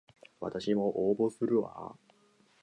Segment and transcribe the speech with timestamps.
[0.39, 1.95] わたしも応募するわ